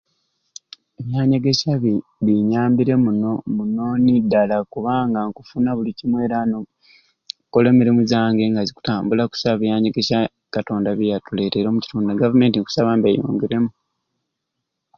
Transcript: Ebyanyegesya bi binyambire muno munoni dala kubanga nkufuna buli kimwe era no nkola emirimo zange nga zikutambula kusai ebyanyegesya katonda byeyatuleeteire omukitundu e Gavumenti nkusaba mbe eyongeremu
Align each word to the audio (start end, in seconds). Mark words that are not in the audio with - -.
Ebyanyegesya 0.99 1.73
bi 1.83 1.93
binyambire 2.25 2.93
muno 3.05 3.31
munoni 3.55 4.13
dala 4.31 4.57
kubanga 4.73 5.19
nkufuna 5.27 5.69
buli 5.77 5.91
kimwe 5.99 6.19
era 6.25 6.37
no 6.51 6.59
nkola 7.45 7.67
emirimo 7.73 8.01
zange 8.11 8.43
nga 8.51 8.61
zikutambula 8.67 9.23
kusai 9.31 9.53
ebyanyegesya 9.55 10.17
katonda 10.55 10.89
byeyatuleeteire 10.97 11.67
omukitundu 11.69 12.07
e 12.09 12.19
Gavumenti 12.21 12.55
nkusaba 12.59 12.91
mbe 12.97 13.09
eyongeremu 13.11 13.71